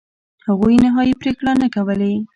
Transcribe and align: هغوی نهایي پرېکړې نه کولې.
هغوی 0.47 0.75
نهایي 0.85 1.13
پرېکړې 1.21 1.53
نه 1.61 1.67
کولې. 1.75 2.13